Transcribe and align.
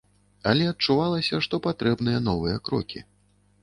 Але 0.51 0.69
адчувалася, 0.69 1.43
што 1.45 1.63
патрэбныя 1.69 2.27
новыя 2.33 2.57
крокі. 2.69 3.09